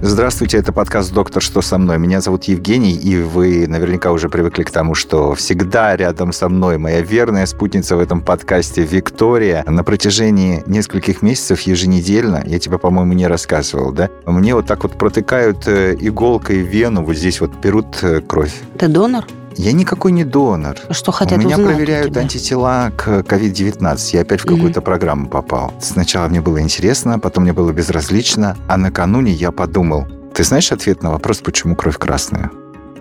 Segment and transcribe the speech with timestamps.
[0.00, 1.98] Здравствуйте, это подкаст «Доктор, что со мной?».
[1.98, 6.78] Меня зовут Евгений, и вы наверняка уже привыкли к тому, что всегда рядом со мной
[6.78, 9.64] моя верная спутница в этом подкасте Виктория.
[9.66, 14.08] На протяжении нескольких месяцев еженедельно, я тебе, по-моему, не рассказывал, да?
[14.24, 18.54] Мне вот так вот протыкают э, иголкой вену, вот здесь вот берут э, кровь.
[18.78, 19.24] Ты донор?
[19.56, 20.76] Я никакой не донор.
[20.90, 23.98] Что хотят У меня узнать проверяют у антитела к COVID-19.
[24.12, 25.72] Я опять в какую-то программу попал.
[25.80, 31.02] Сначала мне было интересно, потом мне было безразлично, а накануне я подумал, ты знаешь ответ
[31.02, 32.50] на вопрос, почему кровь красная?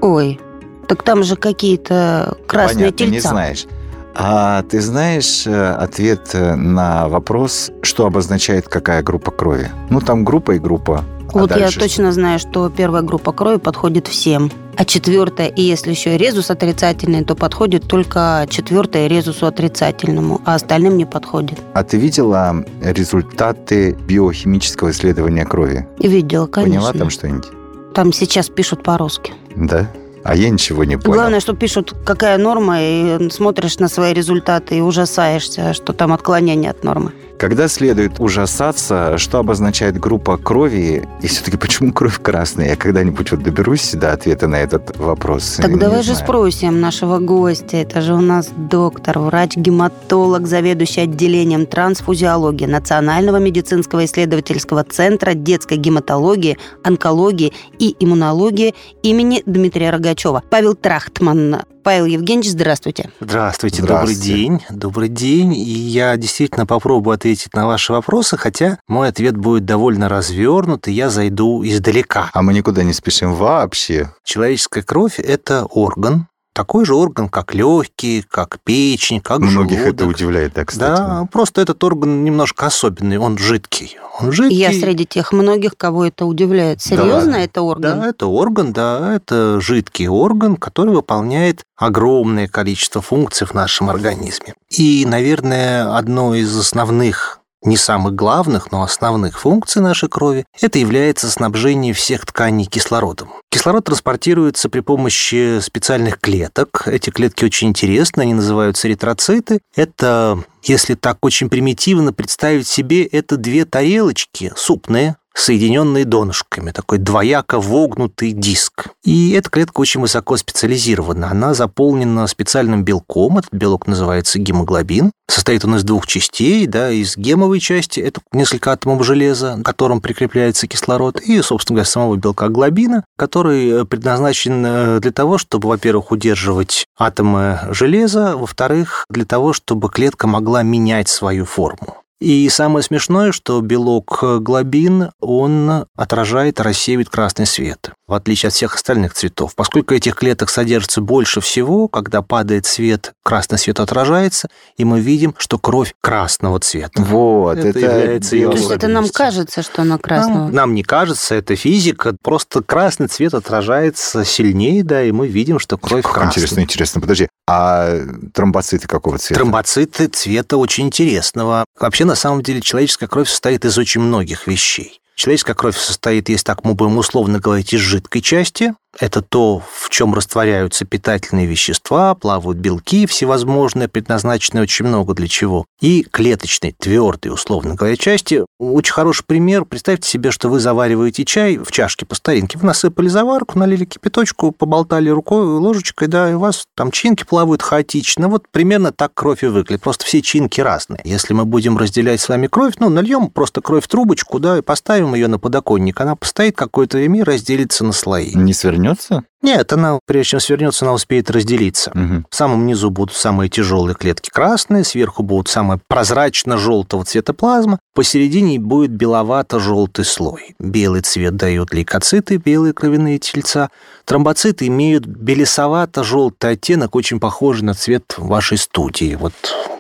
[0.02, 0.40] Ой,
[0.88, 3.30] так там же какие-то красные Понятно, не тельца.
[3.30, 3.68] знаешь.
[4.16, 9.70] А ты знаешь э, ответ э, на вопрос, что обозначает какая группа крови?
[9.92, 11.04] Ну, там группа и группа.
[11.34, 14.52] А Вот я дальше точно знаю, что первая группа крови подходит всем.
[14.76, 20.56] А четвертая, и если еще и резус отрицательный, то подходит только четвертая резусу отрицательному, а
[20.56, 21.60] остальным не подходит.
[21.74, 25.88] А ты видела результаты биохимического исследования крови?
[26.00, 26.80] Видела, конечно.
[26.80, 27.48] Поняла там что-нибудь?
[27.96, 29.34] Там сейчас пишут по-русски.
[29.56, 29.90] Да?
[30.24, 31.16] А я ничего не понял.
[31.16, 36.70] Главное, что пишут, какая норма, и смотришь на свои результаты и ужасаешься, что там отклонение
[36.70, 37.14] от нормы.
[37.38, 42.70] Когда следует ужасаться, что обозначает группа крови, и все-таки почему кровь красная?
[42.70, 45.58] Я когда-нибудь вот доберусь до ответа на этот вопрос.
[45.58, 46.26] Так Не давай же знаю.
[46.26, 47.78] спросим нашего гостя.
[47.78, 56.58] Это же у нас доктор, врач-гематолог, заведующий отделением трансфузиологии Национального медицинского исследовательского центра детской гематологии,
[56.84, 60.44] онкологии и иммунологии имени Дмитрия Рогачева.
[60.50, 61.58] Павел Трахтман.
[61.88, 63.12] Павел Евгеньевич, здравствуйте.
[63.22, 64.62] Здравствуйте, добрый день.
[64.70, 65.54] Добрый день.
[65.54, 70.92] И я действительно попробую ответить на ваши вопросы, хотя мой ответ будет довольно развернут, и
[70.92, 72.30] я зайду издалека.
[72.34, 74.12] А мы никуда не спешим вообще.
[74.26, 76.28] Человеческая кровь– это орган,
[76.58, 79.94] такой же орган, как легкие, как печень, как Многих желудок.
[79.94, 80.98] это удивляет, да, кстати.
[81.00, 83.96] Да, просто этот орган немножко особенный, он жидкий.
[84.20, 84.58] Он жидкий.
[84.58, 86.82] Я среди тех многих, кого это удивляет.
[86.82, 87.36] Серьезно, ладно?
[87.36, 88.00] это орган?
[88.00, 94.56] Да, это орган, да, это жидкий орган, который выполняет огромное количество функций в нашем организме.
[94.72, 101.30] И, наверное, одно из основных не самых главных, но основных функций нашей крови, это является
[101.30, 103.30] снабжение всех тканей кислородом.
[103.50, 106.84] Кислород транспортируется при помощи специальных клеток.
[106.86, 109.60] Эти клетки очень интересны, они называются эритроциты.
[109.76, 117.60] Это, если так очень примитивно представить себе, это две тарелочки супные, соединенные донышками, такой двояко
[117.60, 118.88] вогнутый диск.
[119.04, 121.32] И эта клетка очень высоко специализирована.
[121.32, 123.38] Она заполнена специальным белком.
[123.38, 125.12] Этот белок называется гемоглобин.
[125.30, 130.00] Состоит он из двух частей, да, из гемовой части, это несколько атомов железа, к которым
[130.00, 135.68] прикрепляется кислород, и, собственно говоря, самого белка глобина, который э, предназначен э, для того, чтобы,
[135.68, 141.98] во-первых, удерживать атомы железа, во-вторых, для того, чтобы клетка могла менять свою форму.
[142.20, 148.76] И самое смешное, что белок глобин, он отражает рассеивает красный свет, в отличие от всех
[148.76, 149.54] остальных цветов.
[149.56, 154.48] Поскольку этих клеток содержится больше всего, когда падает свет, красный свет отражается,
[154.78, 157.02] и мы видим, что кровь красного цвета.
[157.02, 160.46] Вот, Это это, является её То есть это нам кажется, что она красного.
[160.46, 165.60] Нам, нам не кажется, это физика, просто красный цвет отражается сильнее, да, и мы видим,
[165.60, 166.32] что кровь Как красная.
[166.32, 167.02] интересно, интересно.
[167.02, 168.00] Подожди, а
[168.34, 169.42] тромбоциты какого цвета?
[169.42, 171.66] Тромбоциты цвета очень интересного.
[171.78, 175.02] Вообще, на самом деле, человеческая кровь состоит из очень многих вещей.
[175.18, 178.76] Человеческая кровь состоит, если так мы будем условно говорить, из жидкой части.
[179.00, 185.66] Это то, в чем растворяются питательные вещества, плавают белки всевозможные, предназначенные очень много для чего.
[185.80, 188.44] И клеточной, твердой, условно говоря, части.
[188.60, 189.66] Очень хороший пример.
[189.66, 192.58] Представьте себе, что вы завариваете чай в чашке по старинке.
[192.58, 197.62] Вы насыпали заварку, налили кипяточку, поболтали рукой, ложечкой, да, и у вас там чинки плавают
[197.62, 198.30] хаотично.
[198.30, 199.84] Вот примерно так кровь и выглядит.
[199.84, 201.02] Просто все чинки разные.
[201.04, 204.62] Если мы будем разделять с вами кровь, ну, нальем просто кровь в трубочку, да, и
[204.62, 206.02] поставим ее на подоконник.
[206.02, 208.34] Она постоит какое-то время и разделится на слои.
[208.34, 208.54] Не
[208.96, 209.24] свернется?
[209.42, 211.92] Нет, она, прежде чем свернется, она успеет разделиться.
[211.94, 212.26] Мгм.
[212.30, 218.60] В самом низу будут самые тяжелые клетки красные, сверху будут самые прозрачно-желтого цвета плазма, посередине
[218.60, 220.56] будет беловато-желтый слой.
[220.60, 223.70] Белый цвет дают лейкоциты, белые кровяные тельца.
[224.06, 229.16] Тромбоциты имеют белесовато-желтый оттенок, очень похожий на цвет вашей студии.
[229.16, 229.34] Вот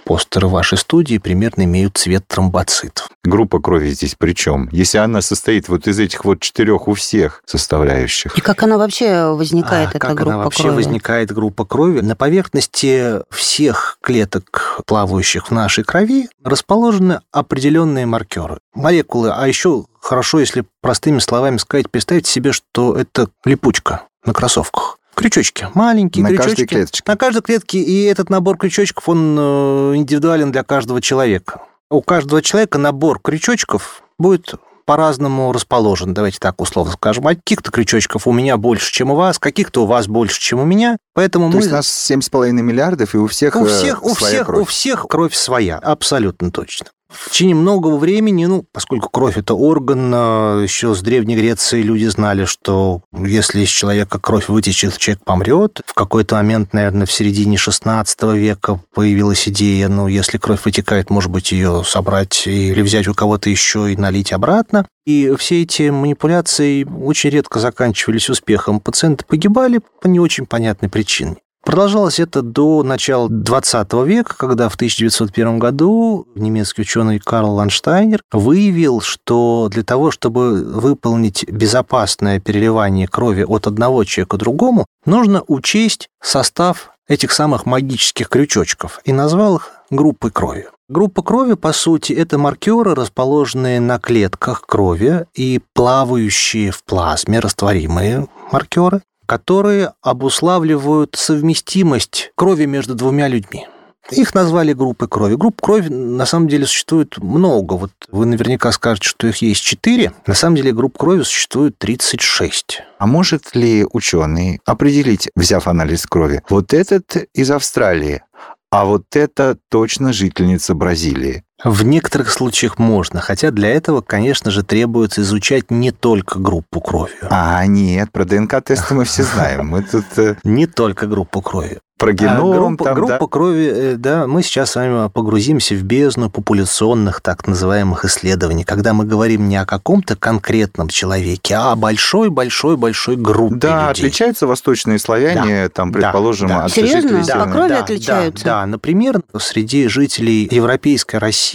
[0.07, 3.09] постеры вашей студии примерно имеют цвет тромбоцитов.
[3.23, 4.69] Группа крови здесь при чем?
[4.71, 8.37] Если она состоит вот из этих вот четырех у всех составляющих.
[8.37, 10.75] И как она вообще возникает, А эта как группа она вообще крови?
[10.75, 11.99] возникает группа крови?
[11.99, 18.59] На поверхности всех клеток, плавающих в нашей крови, расположены определенные маркеры.
[18.73, 24.97] Молекулы, а еще хорошо, если простыми словами сказать, представьте себе, что это липучка на кроссовках.
[25.17, 26.49] Крючочки, маленькие На крючочки.
[26.49, 27.03] каждой клеточке.
[27.07, 31.61] На каждой клетке, и этот набор крючочков, он э, индивидуален для каждого человека.
[31.89, 34.53] У каждого человека набор крючочков будет
[34.85, 37.27] по-разному расположен, давайте так условно скажем.
[37.27, 40.65] А каких-то крючочков у меня больше, чем у вас, каких-то у вас больше, чем у
[40.65, 40.97] меня.
[41.15, 41.63] Поэтому То мы...
[41.63, 44.61] есть нас 7,5 миллиардов, и у всех, У э, всех, у всех, кровь.
[44.61, 46.87] у всех кровь своя, абсолютно точно.
[47.09, 52.05] В течение многого времени, ну, поскольку кровь это орган, э, еще с Древней Греции люди
[52.05, 55.81] знали, что если из человека кровь вытечет, человек помрет.
[55.85, 61.31] В какой-то момент, наверное, в середине XVI века появилась идея, ну, если кровь вытекает, может
[61.31, 64.85] быть, ее собрать или взять у кого-то еще и налить обратно.
[65.05, 68.81] И все эти манипуляции очень редко заканчивались успехом.
[68.81, 71.37] Пациенты погибали по не очень понятной причине.
[71.67, 79.01] Продолжалось это до начала 20 века, когда в 1901 году немецкий ученый Карл Ланштайнер выявил,
[79.01, 86.07] что для того, чтобы выполнить безопасное переливание крови от одного человека к другому, нужно учесть
[86.23, 90.69] состав этих самых магических крючочков и назвал их группой крови.
[90.87, 98.27] Группа крови, по сути, это маркеры, расположенные на клетках крови и плавающие в плазме, растворимые
[98.53, 103.67] маркеры, которые обуславливают совместимость крови между двумя людьми.
[104.11, 105.35] Их назвали группой крови.
[105.35, 107.73] Групп крови на самом деле существует много.
[107.73, 110.13] Вот вы наверняка скажете, что их есть 4.
[110.25, 112.81] На самом деле групп крови существует 36.
[112.97, 118.23] А может ли ученый определить, взяв анализ крови, вот этот из Австралии,
[118.71, 121.43] а вот это точно жительница Бразилии?
[121.63, 127.13] В некоторых случаях можно, хотя для этого, конечно же, требуется изучать не только группу крови.
[127.31, 129.69] А, нет, про ДНК-тесты мы все знаем.
[129.69, 131.79] Мы тут э, Не только группу крови.
[131.97, 133.25] про А геном, группа, там, группа да.
[133.25, 138.93] крови, э, да, мы сейчас с вами погрузимся в бездну популяционных так называемых исследований, когда
[138.93, 144.05] мы говорим не о каком-то конкретном человеке, а о большой-большой-большой группе Да, людей.
[144.05, 146.65] отличаются восточные славяне, там, да, предположим, да.
[146.65, 147.01] от Серьезно?
[147.01, 148.45] жителей По Северной- крови да, отличаются?
[148.45, 151.46] Да, да, например, среди жителей Европейской России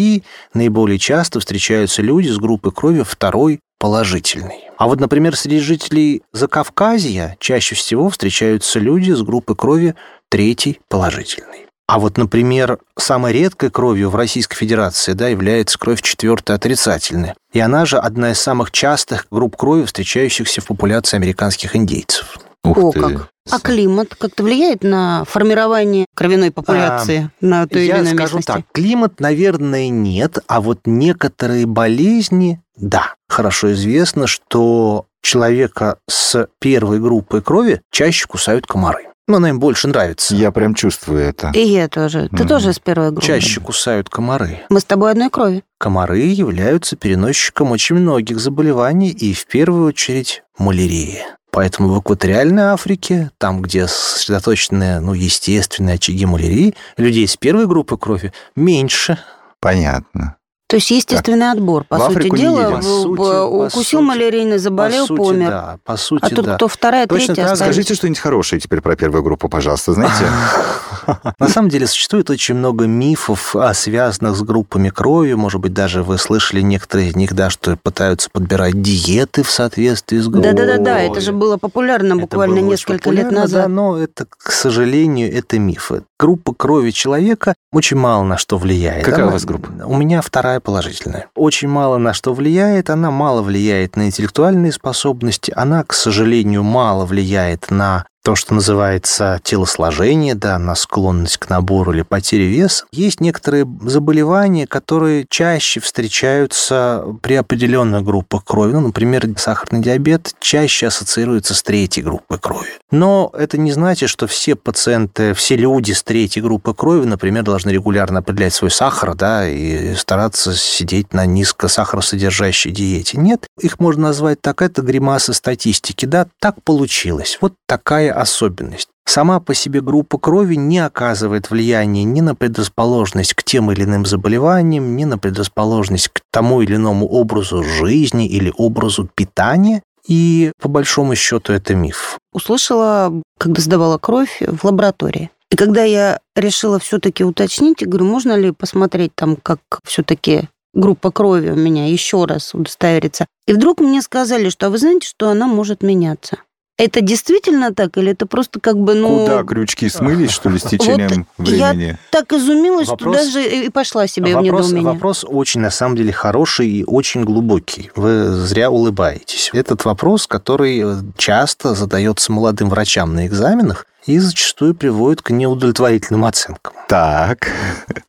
[0.55, 4.61] наиболее часто встречаются люди с группой крови второй положительной.
[4.79, 9.95] А вот, например, среди жителей Закавказья чаще всего встречаются люди с группой крови
[10.29, 11.67] третий положительной.
[11.89, 17.35] А вот, например, самой редкой кровью в Российской Федерации да, является кровь четвертая отрицательная.
[17.53, 22.39] И она же одна из самых частых групп крови, встречающихся в популяции американских индейцев.
[22.65, 23.01] Ух О, ты.
[23.01, 23.29] как.
[23.51, 28.47] А климат как-то влияет на формирование кровяной популяции на той или Я иной скажу местности?
[28.47, 33.15] так, климат, наверное, нет, а вот некоторые болезни, да.
[33.29, 39.09] Хорошо известно, что человека с первой группой крови чаще кусают комары.
[39.29, 40.35] Но она им больше нравится.
[40.35, 41.51] Я прям чувствую это.
[41.55, 42.29] И я тоже.
[42.29, 42.49] Ты Мгм.
[42.49, 43.25] тоже с первой группы?
[43.27, 44.61] Чаще кусают комары.
[44.69, 45.63] Мы с тобой одной крови.
[45.79, 51.19] Комары являются переносчиком очень многих заболеваний и в первую очередь малярии.
[51.53, 57.99] Поэтому в экваториальной Африке, там, где сосредоточены ну, естественные очаги малярии, людей с первой группы
[57.99, 59.19] крови меньше.
[59.61, 60.37] Понятно.
[60.73, 62.71] То есть естественный отбор, по В сути Африку не дела.
[62.77, 65.51] По сути- по укусил сути- малярийный, заболел, по сути, помер.
[65.51, 66.55] Да, по сути, А тут да.
[66.55, 67.75] кто вторая, Точно третья так остались.
[67.75, 69.93] Скажите что-нибудь хорошее теперь про первую группу, пожалуйста.
[69.93, 70.25] Знаете,
[71.39, 75.35] На самом деле существует очень много мифов, а, связанных с группами крови.
[75.35, 80.19] Может быть, даже вы слышали некоторые из них, да, что пытаются подбирать диеты в соответствии
[80.19, 80.53] с группой.
[80.53, 83.65] Да-да-да, это же было популярно буквально несколько лет назад.
[83.65, 86.05] Да, но это, к сожалению, это мифы.
[86.19, 89.05] Группа крови человека очень мало на что влияет.
[89.05, 89.69] Какая у вас группа?
[89.85, 91.27] У меня вторая положительная.
[91.35, 92.91] Очень мало на что влияет.
[92.91, 95.53] Она мало влияет на интеллектуальные способности.
[95.55, 101.93] Она, к сожалению, мало влияет на то, что называется телосложение, да, на склонность к набору
[101.93, 102.85] или потере веса.
[102.93, 108.73] Есть некоторые заболевания, которые чаще встречаются при определенных группах крови.
[108.73, 112.71] Ну, например, сахарный диабет чаще ассоциируется с третьей группой крови.
[112.91, 117.71] Но это не значит, что все пациенты, все люди с третьей группы крови, например, должны
[117.71, 123.19] регулярно определять свой сахар, да, и стараться сидеть на низкосахаросодержащей диете.
[123.19, 127.39] Нет, их можно назвать так, это гримасы статистики, да, так получилось.
[127.41, 128.89] Вот такая особенность.
[129.05, 134.07] Сама по себе группа крови не оказывает влияния ни на предрасположенность к тем или иным
[134.07, 139.83] заболеваниям, ни на предрасположенность к тому или иному образу жизни или образу питания.
[140.07, 142.19] И по большому счету это миф.
[142.33, 145.31] Услышала, когда сдавала кровь в лаборатории.
[145.51, 151.51] И когда я решила все-таки уточнить, говорю, можно ли посмотреть там, как все-таки группа крови
[151.51, 153.27] у меня еще раз удостовериться.
[153.47, 156.39] И вдруг мне сказали, что а вы знаете, что она может меняться.
[156.85, 157.97] Это действительно так?
[157.97, 159.21] Или это просто как бы, ну...
[159.27, 161.83] Куда крючки смылись, что ли, с течением Вот времени?
[161.85, 164.93] Я так изумилась, Вопрос- что даже и пошла себе в Вопрос, недоумение.
[164.93, 167.91] вопрос очень, на самом деле, хороший и очень глубокий.
[167.95, 169.51] Вы зря улыбаетесь.
[169.53, 176.25] Этот вопрос, который э, часто задается молодым врачам на экзаменах и зачастую приводит к неудовлетворительным
[176.25, 176.73] оценкам.
[176.89, 177.51] Так,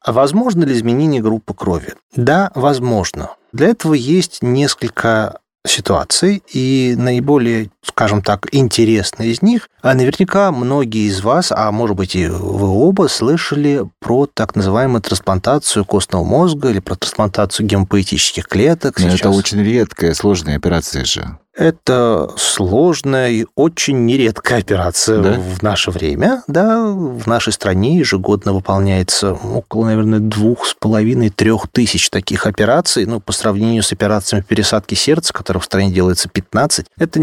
[0.01, 1.93] А возможно ли изменение группы крови?
[2.15, 3.29] Да, возможно.
[3.51, 11.07] Для этого есть несколько ситуаций, и наиболее, скажем так, интересные из них, а наверняка многие
[11.09, 16.69] из вас, а может быть и вы оба, слышали про так называемую трансплантацию костного мозга
[16.69, 18.99] или про трансплантацию гемопоэтических клеток.
[18.99, 21.37] но это очень редкая, сложная операция же.
[21.55, 25.33] это сложная и очень нередкая операция Да?
[25.33, 26.41] в наше время.
[26.47, 33.05] Да, в нашей стране ежегодно выполняется около, наверное, двух с половиной, трех тысяч таких операций.
[33.05, 37.19] Ну, по сравнению с операциями пересадки сердца, которых в стране делается 15, это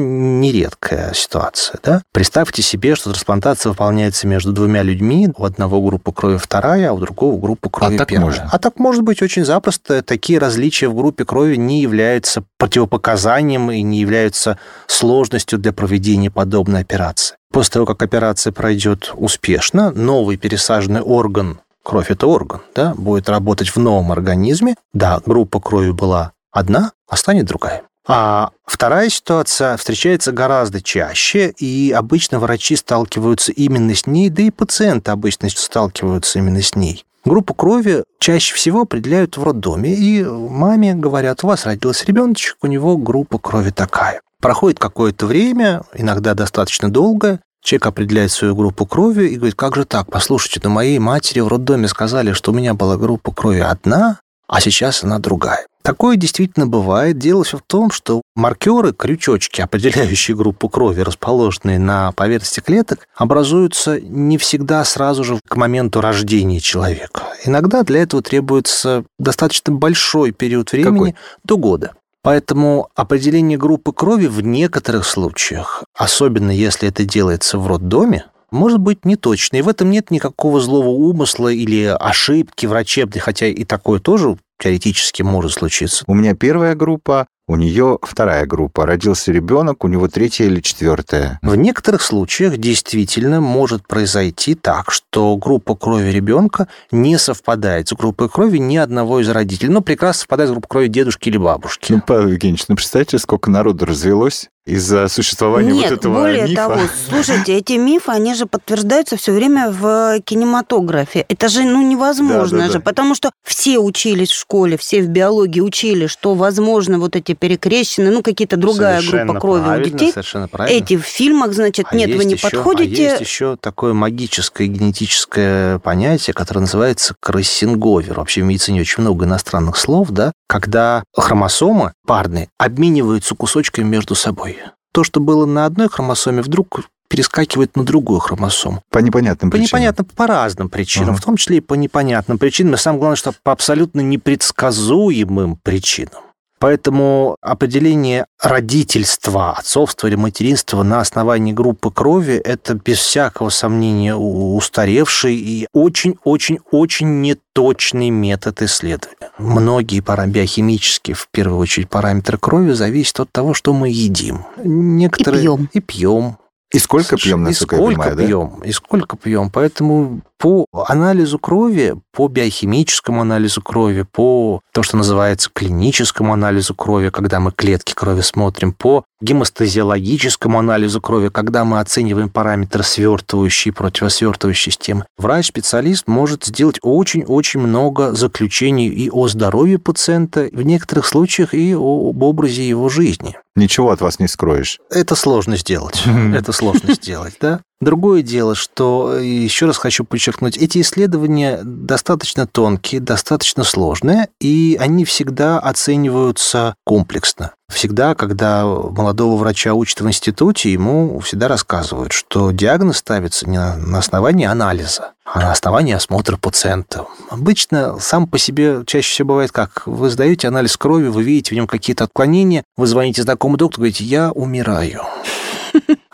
[0.51, 1.79] нередкая ситуация.
[1.83, 2.03] Да?
[2.13, 5.29] Представьте себе, что трансплантация выполняется между двумя людьми.
[5.37, 8.27] У одного группа крови вторая, а у другого группа крови так первая.
[8.27, 8.49] можно?
[8.51, 10.03] А так может быть очень запросто.
[10.03, 16.81] Такие различия в группе крови не являются противопоказанием и не являются сложностью для проведения подобной
[16.81, 17.37] операции.
[17.53, 23.69] После того, как операция пройдет успешно, новый пересаженный орган, кровь– это орган, да, будет работать
[23.69, 24.77] в новом организме.
[24.93, 27.83] Да, группа крови была одна, а станет другая.
[28.13, 34.51] А вторая ситуация встречается гораздо чаще, и обычно врачи сталкиваются именно с ней, да и
[34.51, 37.05] пациенты обычно сталкиваются именно с ней.
[37.25, 42.67] Группу крови чаще всего определяют в роддоме, и маме говорят, у вас родился ребеночек, у
[42.67, 44.23] него группа крови такая.
[44.41, 49.85] Проходит какое-то время, иногда достаточно долгое, человек определяет свою группу крови и говорит, как же
[49.85, 54.19] так, послушайте, но моей матери в роддоме сказали, что у меня была группа крови одна,
[54.51, 55.65] а сейчас она другая.
[55.83, 57.19] Такое действительно бывает.
[57.19, 64.01] Дело все в том, что маркеры, крючочки, определяющие группу крови, расположенные на поверхности клеток, образуются
[64.01, 67.23] не всегда сразу же к моменту рождения человека.
[67.45, 71.15] Иногда для этого требуется достаточно большой период времени Какой?
[71.45, 71.93] до года.
[72.23, 79.05] Поэтому определение группы крови в некоторых случаях, особенно если это делается в роддоме, может быть
[79.05, 79.57] неточно.
[79.57, 85.23] И в этом нет никакого злого умысла или ошибки врачебной, хотя и такое тоже теоретически
[85.23, 86.05] может случиться.
[86.07, 88.87] У меня первая группа, у нее вторая группа.
[88.87, 91.41] Родился ребенок, у него третья или четвертая.
[91.43, 98.29] В некоторых случаях действительно может произойти так, что группа крови ребенка не совпадает с группой
[98.29, 101.93] крови ни одного из родителей, но прекрасно совпадает с группой крови дедушки или бабушки.
[101.93, 106.55] Ну, Павел Евгеньевич, ну представьте, сколько народу развелось из-за существования Нет, вот этого более мифа.
[106.55, 111.25] того, слушайте, эти мифы, они же подтверждаются все время в кинематографе.
[111.29, 112.81] Это же, ну, невозможно Да, да, же, да.
[112.81, 118.11] потому что все учились в школе, все в биологии учили, что, возможно, вот эти перекрещенные,
[118.13, 120.13] ну, какие-то другая Совершенно группа крови у детей.
[120.13, 120.77] Совершенно правильно.
[120.77, 123.07] Эти в фильмах, значит, А нет, вы не еще- подходите.
[123.09, 128.15] А есть еще такое магическое генетическое понятие, которое называется кроссинговер.
[128.15, 134.50] Вообще в медицине очень много иностранных слов, да, когда хромосомы парные обмениваются кусочками между собой.
[134.93, 138.83] То, что было на одной хромосоме, вдруг перескакивает на другую хромосому.
[138.91, 139.81] По непонятным По причинам.
[139.83, 141.19] непонятным, по разным причинам, Ага.
[141.19, 142.75] в том числе и по непонятным причинам.
[142.75, 146.23] И самое главное, что по абсолютно непредсказуемым причинам.
[146.61, 155.37] Поэтому определение родительства, отцовства или материнства на основании группы крови– это без всякого сомнения устаревший
[155.37, 159.31] и очень-очень-очень неточный метод исследования.
[159.39, 164.45] Многие пара- биохимические, в первую очередь, параметры крови зависят от того, что мы едим.
[164.63, 165.41] Некоторые...
[165.43, 165.69] пьем.
[165.73, 166.37] И пьем.
[166.73, 168.27] И сколько пьем, И насколько я сколько понимаю, да?
[168.27, 169.51] пьем, и сколько пьем.
[169.51, 177.11] Поэтому по анализу крови, по биохимическому анализу крови, по то, что называется клиническому анализу крови,
[177.11, 183.75] когда мы клетки крови смотрим, по гемостазиологическому анализу крови, когда мы оцениваем параметры свертывающей и
[183.75, 191.55] противосвертывающей системы, врач-специалист может сделать очень-очень много заключений и о здоровье пациента, в некоторых случаях
[191.55, 193.37] и об образе его жизни.
[193.57, 194.79] Ничего от вас не скроешь.
[194.91, 196.03] Это сложно сделать.
[196.35, 197.61] Это сложно сделать, да?
[197.81, 204.77] Другое дело, что, э, еще раз хочу подчеркнуть, эти исследования достаточно тонкие, достаточно сложные, и
[204.79, 207.53] они всегда оцениваются комплексно.
[207.73, 213.99] Всегда, когда молодого врача учат в институте, ему всегда рассказывают, что диагноз ставится не на
[213.99, 217.07] основании анализа, а на основании осмотра пациента.
[217.31, 219.85] Обычно сам по себе чаще всего бывает как?
[219.87, 224.05] Вы сдаете анализ крови, вы видите в нем какие-то отклонения, вы звоните знакомому доктору, говорите,
[224.05, 225.03] я умираю.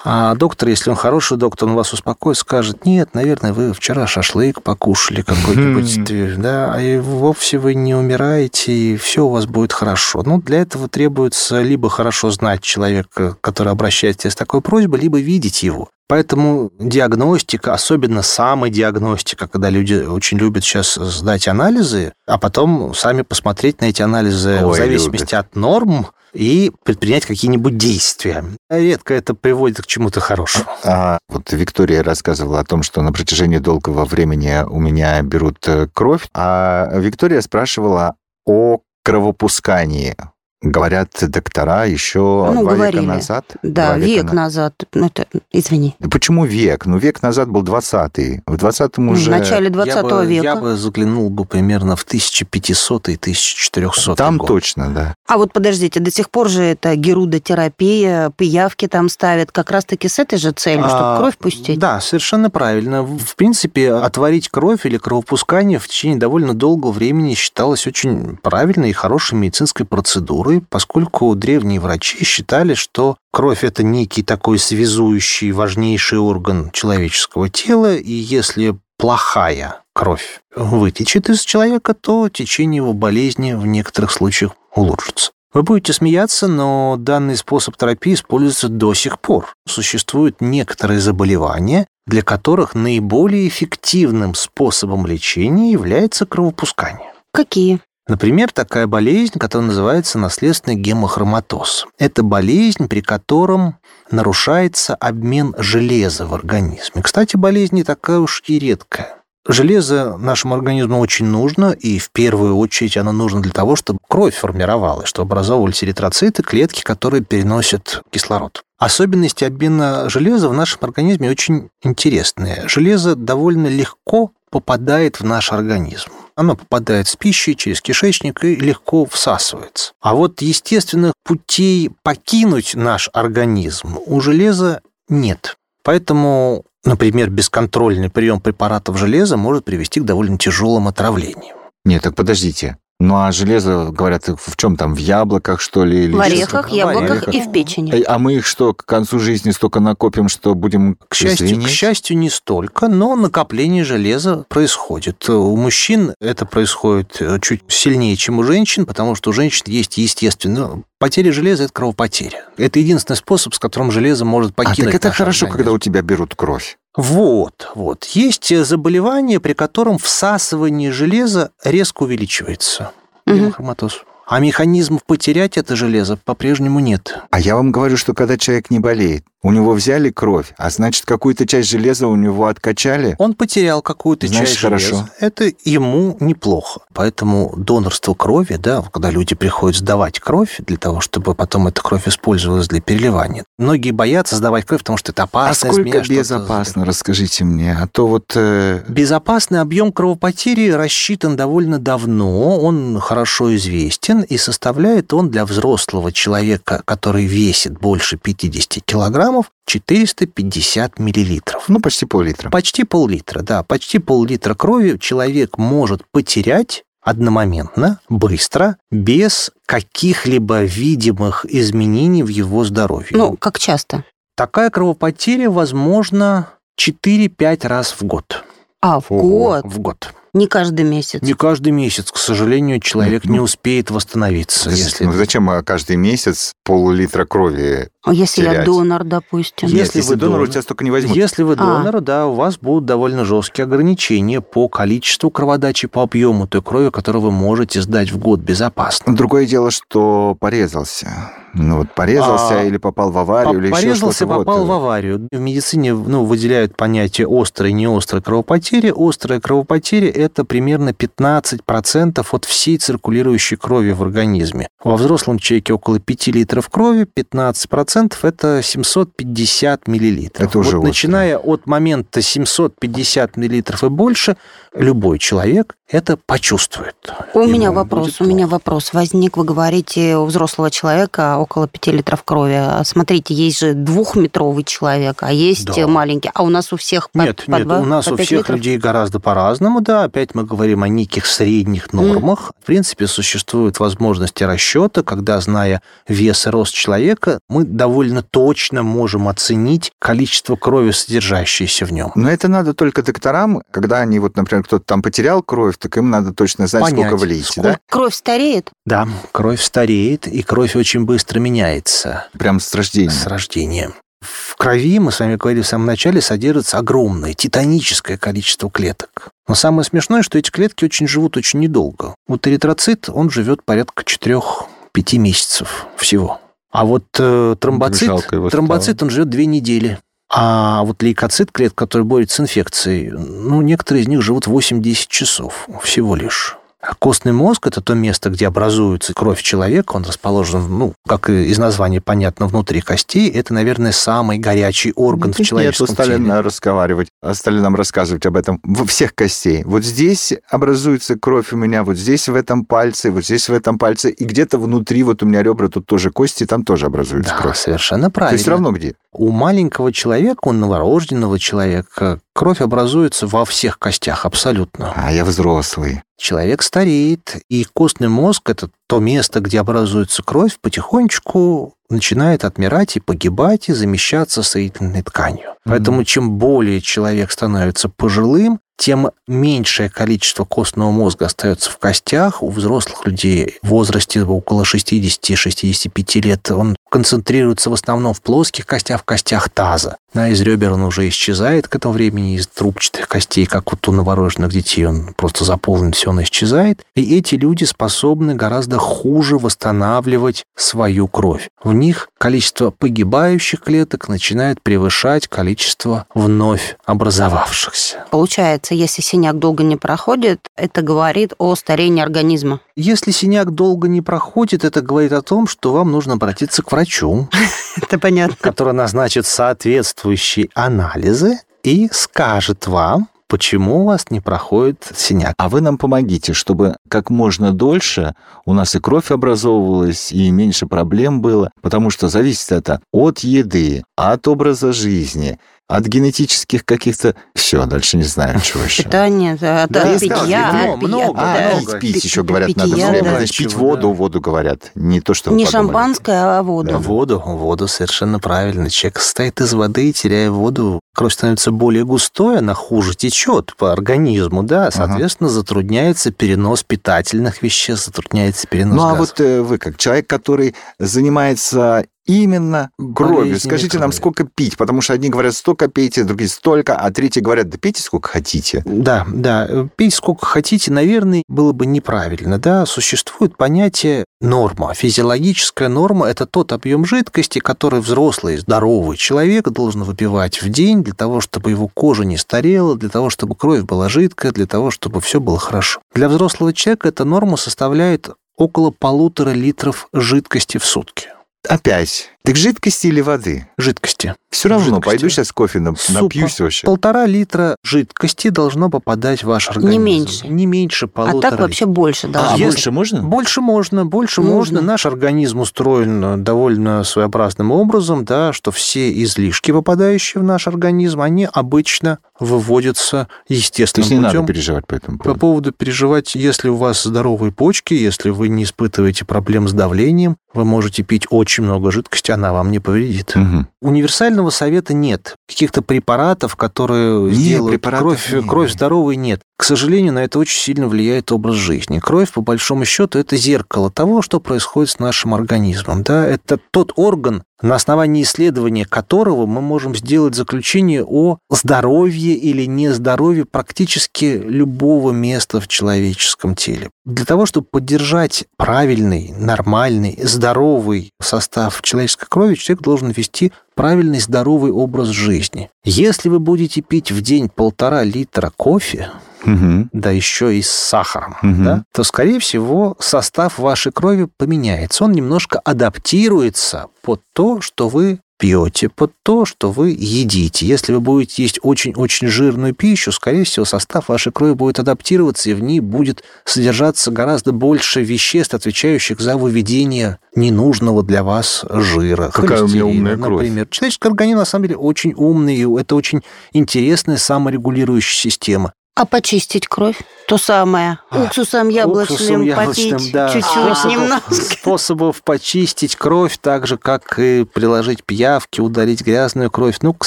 [0.04, 4.62] А доктор, если он хороший доктор, он вас успокоит, скажет, нет, наверное, вы вчера шашлык
[4.62, 10.22] покушали какой-нибудь, да, и вовсе вы не умираете, и все у вас будет хорошо.
[10.24, 15.62] Ну, для этого требуется либо хорошо знать человека, который обращается с такой просьбой, либо видеть
[15.62, 15.88] его.
[16.08, 23.80] Поэтому диагностика, особенно самодиагностика, когда люди очень любят сейчас сдать анализы, а потом сами посмотреть
[23.80, 25.46] на эти анализы Ой, в зависимости любят.
[25.46, 28.44] от норм и предпринять какие-нибудь действия.
[28.70, 30.66] Редко это приводит к чему-то хорошему.
[30.84, 35.88] А, вот Виктория рассказывала о том, что на протяжении долгого времени у меня берут э,
[35.92, 40.16] кровь, а Виктория спрашивала о кровопускании.
[40.62, 43.02] Говорят доктора еще Ну, два говорили.
[43.02, 43.44] века назад.
[43.62, 44.74] Да, Два век на- назад.
[44.94, 45.94] Ну, это, извини.
[46.10, 46.86] Почему век?
[46.86, 48.40] Ну, век назад был 20-й.
[48.46, 49.30] В 20-м уже...
[49.30, 50.44] В начале 20 я бы, века.
[50.44, 54.48] Я бы заглянул бы примерно в 1500 и 1400 Там год.
[54.48, 55.14] точно, да.
[55.28, 60.18] А вот подождите, до сих пор же это герудотерапия, пиявки там ставят как раз-таки с
[60.18, 61.78] этой же целью, чтобы А, кровь пустить?
[61.78, 63.02] Да, совершенно правильно.
[63.02, 68.90] В в принципе, отварить кровь или кровопускание в течение довольно долгого времени считалось очень правильной
[68.90, 76.18] и хорошей медицинской процедурой, поскольку древние врачи считали, что кровь– это некий такой связующий, важнейший
[76.18, 83.66] орган человеческого тела, и если плохая кровь вытечет из человека, то течение его болезни в
[83.66, 85.32] некоторых случаях улучшится.
[85.52, 89.54] Вы будете смеяться, но данный способ терапии используется до сих пор.
[89.66, 97.10] Существуют некоторые заболевания, для которых наиболее эффективным способом лечения является кровопускание.
[97.32, 97.80] Какие?
[98.08, 101.86] Например, такая болезнь, которая называется наследственный гемохроматоз.
[101.98, 103.78] Это болезнь, при котором
[104.12, 107.02] нарушается обмен железа в организме.
[107.02, 109.16] Кстати, болезнь не такая уж и редкая.
[109.48, 114.34] Железо нашему организму очень нужно, и в первую очередь оно нужно для того, чтобы кровь
[114.34, 118.62] формировалась, чтобы образовывались эритроциты, клетки, которые переносят кислород.
[118.78, 122.64] Особенности обмена железа в нашем организме очень интересные.
[122.66, 126.10] Железо довольно легко попадает в наш организм.
[126.34, 129.92] Оно попадает с пищей через кишечник и легко всасывается.
[130.00, 135.56] А вот естественных путей покинуть наш организм у железа нет.
[135.82, 141.56] Поэтому, например, бесконтрольный прием препаратов железа может привести к довольно тяжелым отравлениям.
[141.84, 142.76] Нет, так подождите.
[142.98, 146.04] Ну, а железо, говорят, в чем там, в яблоках, что ли?
[146.04, 147.34] или В орехах, в яблоках орехах.
[147.34, 147.92] и в печени.
[147.92, 151.48] Э, А мы их что, к концу жизни столько накопим, что будем К счастью, к
[151.50, 151.68] звенеть?
[151.68, 155.28] счастью, не столько, но накопление железа происходит.
[155.28, 159.98] У мужчин это происходит э, чуть сильнее, чем у женщин, потому что у женщин есть
[159.98, 162.44] естественно потеря железа– это кровопотеря.
[162.56, 165.58] Это единственный способ, с которым железо может А покинуть так это хорошо, организм.
[165.58, 166.78] когда у тебя берут кровь.
[166.96, 168.04] Вот, вот.
[168.04, 172.92] Есть заболевание, при котором всасывание железа резко увеличивается.
[173.26, 173.38] Мгм.
[173.38, 174.04] Гемохроматоз.
[174.26, 177.18] А механизмов потерять это железо по-прежнему нет.
[177.30, 181.04] А я вам говорю, что когда человек не болеет, у него взяли кровь, а значит,
[181.06, 183.14] какую-то часть железа у него откачали.
[183.18, 184.86] Он потерял какую-то Значит, часть хорошо.
[184.88, 185.10] железа.
[185.20, 186.80] Это ему неплохо.
[186.92, 192.08] Поэтому донорство крови, да, когда люди приходят сдавать кровь для того, чтобы потом эта кровь
[192.08, 193.44] использовалась для переливания.
[193.58, 195.68] Многие боятся сдавать кровь, потому что это А опасно.
[195.68, 197.78] из сколько безопасно, расскажите мне.
[197.80, 198.32] А то вот...
[198.34, 206.12] э, Безопасный объем кровопотери рассчитан довольно давно, он хорошо известен, и составляет он для взрослого
[206.12, 211.64] человека, который весит больше 50 килограммов, 450 миллилитров.
[211.68, 212.50] ну, почти пол-литра.
[212.50, 213.62] Почти пол-литра, да.
[213.62, 223.10] Почти пол-литра крови человек может потерять одномоментно, быстро, без каких-либо видимых изменений в его здоровье.
[223.12, 224.04] Ну, как часто?
[224.36, 226.48] Такая кровопотеря возможна
[226.80, 228.44] 4-5 раз в год.
[228.82, 229.22] А, в Ого.
[229.22, 229.64] год.
[229.64, 230.14] В год.
[230.36, 231.22] Не каждый месяц.
[231.22, 234.68] Не каждый месяц, к сожалению, человек Ну, не успеет восстановиться.
[234.68, 235.04] Если...
[235.04, 237.88] Ну, зачем а, каждый месяц пол-литра крови?
[238.06, 238.66] А если я терять.
[238.66, 239.66] донор, допустим?
[239.66, 241.16] Если Нет, если вы донор, у тебя столько не возьмут.
[241.16, 241.56] Если вы А.
[241.56, 246.90] донор, да, у вас будут довольно жесткие ограничения по количеству кроводачи, по объему той крови,
[246.90, 249.16] которую вы можете сдать в год безопасно.
[249.16, 251.32] Другое дело, что порезался.
[251.58, 254.38] Ну вот порезался А, или попал в аварию, или еще Порезался, что-то.
[254.40, 254.68] попал вот.
[254.68, 255.26] в аварию.
[255.32, 258.92] В медицине ну, выделяют понятие острой и неострой кровопотери.
[258.94, 264.68] Острая кровопотеря– это примерно 15% от всей циркулирующей крови в организме.
[264.84, 270.48] Во взрослом человеке около 5 литров крови, 15%– это 750 миллилитров.
[270.48, 274.36] Это уже вот начиная от момента 750 миллилитров и больше,
[274.74, 276.96] любой человек это почувствует.
[277.32, 278.92] У меня Ему вопрос, будет у меня вопрос.
[278.92, 282.60] Возник, вы говорите, у взрослого человека около 5 литров крови.
[282.84, 285.86] Смотрите, есть же двухметровый человек, а есть Да.
[285.86, 286.30] маленький.
[286.34, 288.56] А у нас у всех по, Нет, по нет, два- у нас у всех литров?
[288.56, 290.04] людей гораздо по-разному, да.
[290.04, 292.50] Опять мы говорим о неких средних нормах.
[292.60, 299.28] В принципе, существуют возможности расчета, когда, зная вес и рост человека, мы довольно точно можем
[299.28, 302.10] оценить количество крови, содержащееся в нем.
[302.16, 306.10] Но это надо только докторам, когда они, вот, например, кто-то там потерял кровь, так им
[306.10, 307.78] надо точно знать, Понять, сколько влить, сколько- да?
[307.88, 308.70] Кровь стареет?
[308.86, 313.10] Да, кровь стареет, и кровь очень быстро меняется Прям с рождения.
[313.10, 313.92] с рождения.
[314.20, 319.28] В крови, мы с вами говорили в самом начале, содержится огромное, титаническое количество клеток.
[319.46, 322.16] Но самое смешное, что эти клетки очень живут очень недолго.
[322.26, 326.40] Вот эритроцит, он живет порядка 4-5 месяцев всего.
[326.76, 328.10] А вот э, тромбоцит,
[328.50, 329.98] тромбоцит, он живет 2 недели.
[330.28, 335.68] А вот лейкоцит, клетка, который борется с инфекцией, ну, некоторые из них живут 8-10 часов
[335.82, 336.58] всего лишь.
[336.88, 339.96] А костный мозг– это то место, где образуется кровь человека.
[339.96, 343.28] Он расположен, ну, как и из названия понятно, внутри костей.
[343.28, 346.40] Это, наверное, самый горячий орган в Нет, человеческом стали теле.
[346.40, 349.64] разговаривать, стали нам рассказывать об этом во всех костей.
[349.64, 353.78] Вот здесь образуется кровь у меня, вот здесь в этом пальце, вот здесь в этом
[353.78, 357.40] пальце, и где-то внутри, вот у меня ребра, тут тоже кости, там тоже образуется Да,
[357.42, 357.56] кровь.
[357.58, 358.34] совершенно То правильно.
[358.34, 358.94] есть все равно где?
[359.12, 364.92] У маленького человека, у новорожденного человека, кровь образуется во всех костях абсолютно.
[364.94, 366.02] А я взрослый.
[366.18, 373.00] Человек стареет, и костный мозг– это то место, где образуется кровь, потихонечку начинает отмирать и
[373.00, 375.54] погибать, и замещаться соединительной тканью.
[375.64, 382.42] Поэтому чем более человек становится пожилым, тем меньшее количество костного мозга остается в костях.
[382.42, 389.02] У взрослых людей в возрасте около 60-65 лет он концентрируется в основном в плоских костях,
[389.02, 389.96] в костях таза.
[390.14, 393.92] А из ребер он уже исчезает к этому времени, из трубчатых костей, как вот у
[393.92, 396.84] новорожденных детей, он просто заполнен, все, он исчезает.
[396.94, 401.50] И эти люди способны гораздо хуже восстанавливать свою кровь.
[401.62, 408.06] В них количество погибающих клеток начинает превышать количество вновь образовавшихся.
[408.10, 412.60] Получается, если синяк долго не проходит, это говорит о старении организма.
[412.74, 417.28] Если синяк долго не проходит, это говорит о том, что вам нужно обратиться к врачу,
[417.76, 418.36] Это понятно.
[418.40, 425.34] который назначит соответствующие анализы и скажет вам, почему у вас не проходит синяк.
[425.38, 430.66] А вы нам помогите, чтобы как можно дольше у нас и кровь образовывалась, и меньше
[430.66, 437.16] проблем было, потому что зависит это от еды, от образа жизни, от генетических каких-то...
[437.34, 438.84] Все, дальше не знаю, чего еще.
[438.84, 441.34] Питание, да, от Да, я сказал, питья, вино, от питья, много, да.
[441.36, 441.78] А, много.
[441.80, 443.10] пить, пить еще говорят, надо питья, все время.
[443.10, 443.16] да.
[443.18, 443.94] Значит, пить воду, да.
[443.94, 444.70] воду говорят.
[444.76, 445.66] Не то, что Не подумали.
[445.66, 446.78] шампанское, а воду.
[446.78, 448.70] Воду, воду, совершенно правильно.
[448.70, 453.72] Человек состоит из воды, и теряя воду, кровь становится более густой, она хуже течет по
[453.72, 458.98] организму, да, соответственно, затрудняется перенос питательных веществ, затрудняется перенос Ну, а газов.
[458.98, 464.56] вот э, вы, как человек, который занимается именно Болезнями скажите нам, сколько пить?
[464.56, 468.62] Потому что одни говорят, столько пейте, другие столько, а третьи говорят, да пейте сколько хотите.
[468.64, 472.66] Да, да, пить сколько хотите, наверное, было бы неправильно, да.
[472.66, 474.74] Существует понятие норма.
[474.74, 480.94] Физиологическая норма– это тот объем жидкости, который взрослый, здоровый человек должен выпивать в день для
[480.94, 485.00] того, чтобы его кожа не старела, для того, чтобы кровь была жидкая, для того, чтобы
[485.00, 485.80] все было хорошо.
[485.94, 491.08] Для взрослого человека эта норма составляет около полутора литров жидкости в сутки.
[491.48, 492.10] Опять.
[492.24, 493.46] Так жидкости или воды?
[493.56, 494.14] Жидкости.
[494.30, 494.84] Все равно, Жидкости.
[494.86, 496.02] пойду сейчас кофе нап- Супа.
[496.02, 496.66] напьюсь вообще.
[496.66, 499.82] Полтора литра жидкости должно попадать в ваш организм.
[499.82, 500.26] меньше.
[500.28, 502.46] Не меньше А полутора так вообще больше А, должно быть.
[502.46, 503.02] больше можно?
[503.02, 504.34] Больше можно, больше Нужно.
[504.34, 504.60] можно.
[504.60, 511.28] Наш организм устроен довольно своеобразным образом, да, что все излишки, попадающие в наш организм, они
[511.32, 514.26] обычно выводятся То естественным есть не надо путем.
[514.26, 515.20] переживать по этому По поводу.
[515.20, 520.44] поводу переживать, если у вас здоровые почки, если вы не испытываете проблем с давлением, вы
[520.44, 523.14] можете пить очень много жидкости, она вам не повредит.
[523.16, 523.48] Мгм.
[523.62, 525.14] Универсального совета нет.
[525.28, 528.24] Каких-то препаратов, которые Не, сделают препаратов кровь, нет.
[528.28, 529.22] кровь здоровой, нет.
[529.38, 531.78] К сожалению, на это очень сильно влияет образ жизни.
[531.78, 535.82] Кровь, по большому счету, это зеркало того, что происходит с нашим организмом.
[535.82, 536.06] Да?
[536.06, 543.24] Это тот орган, на основании исследования которого мы можем сделать заключение о здоровье или нездоровье
[543.24, 546.70] практически любого места в человеческом теле.
[546.84, 554.52] Для того, чтобы поддержать правильный, нормальный, здоровый состав человеческой крови, человек должен вести правильный, здоровый
[554.52, 555.50] образ жизни.
[555.64, 558.90] Если вы будете пить в день полтора литра кофе,
[559.26, 559.68] Мгм.
[559.72, 561.44] да еще и с сахаром, Мгм.
[561.44, 564.84] да, то, скорее всего, состав вашей крови поменяется.
[564.84, 570.46] Он немножко адаптируется под то, что вы пьете, под то, что вы едите.
[570.46, 575.34] Если вы будете есть очень-очень жирную пищу, скорее всего, состав вашей крови будет адаптироваться, и
[575.34, 582.10] в ней будет содержаться гораздо больше веществ, отвечающих за выведение ненужного для вас жира.
[582.10, 583.20] Какая у меня умная кровь.
[583.22, 583.46] Например.
[583.50, 586.00] Человеческий организм, на самом деле, очень умный, и это очень
[586.32, 588.54] интересная саморегулирующая система.
[588.76, 589.78] А почистить кровь?
[590.06, 590.78] То самое.
[590.92, 593.08] Уксусом яблочным, Уксусом попить яблочным, да.
[593.08, 594.14] чуть-чуть, Способов- немножко.
[594.14, 599.56] Способов почистить кровь, так же, как и приложить пиявки, удалить грязную кровь.
[599.62, 599.86] Ну, к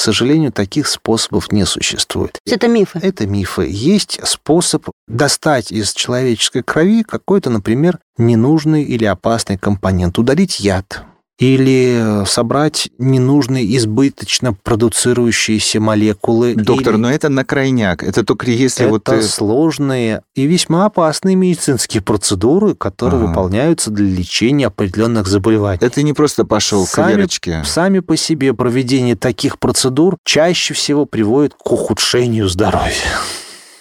[0.00, 2.40] сожалению, таких способов не существует.
[2.44, 2.98] Это мифы.
[3.00, 3.68] Это мифы.
[3.70, 11.04] Есть способ достать из человеческой крови какой-то, например, ненужный или опасный компонент, удалить яд
[11.40, 16.54] или собрать ненужные, избыточно продуцирующиеся молекулы.
[16.54, 18.02] Доктор, или- но это на крайняк.
[18.04, 19.08] Это только если это вот...
[19.08, 23.28] э, сложные и весьма опасные медицинские процедуры, которые Ага.
[23.28, 25.80] выполняются для лечения определенных заболеваний.
[25.82, 27.62] Это не просто пошел к Верочке.
[27.64, 32.92] Сами по себе проведение таких процедур чаще всего приводит к ухудшению здоровья.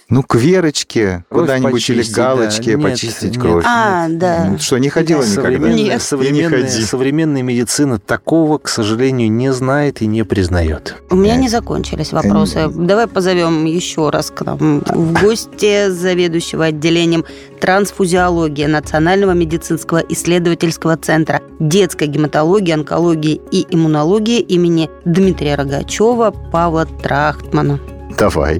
[0.10, 2.16] Ну, к Верочке Кровь куда-нибудь или да.
[2.16, 3.42] галочке Нет, почистить нет.
[3.42, 3.64] кровь.
[3.68, 4.48] А, да.
[4.50, 5.42] Ну, что, не ходила никогда?
[5.42, 5.88] Современная, Нет.
[5.88, 6.84] И не современная, ходи.
[6.84, 10.96] современная медицина такого, к сожалению, не знает и не признает.
[11.12, 12.70] У меня не закончились вопросы.
[12.70, 17.24] Давай позовем еще раз к нам в гости заведующего отделением
[17.62, 27.80] трансфузиологии Национального медицинского исследовательского центра детской гематологии, онкологии и иммунологии имени Дмитрия Рогачева Павла Трахтмана.
[28.18, 28.60] Давай.